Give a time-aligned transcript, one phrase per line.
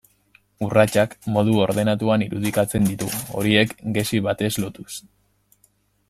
[0.67, 3.09] Urratsak modu ordenatuan irudikatzen ditu,
[3.39, 4.89] horiek gezi batez lotuz.